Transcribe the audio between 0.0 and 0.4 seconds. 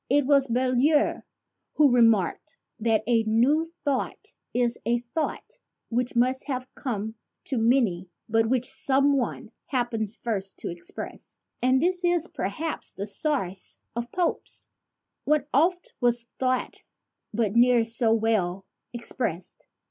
It